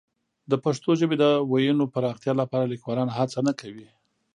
[0.51, 3.87] د پښتو ژبې د وییونو پراختیا لپاره لیکوالان هڅه نه کوي.